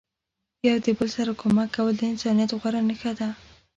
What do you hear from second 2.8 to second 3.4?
نخښه ده.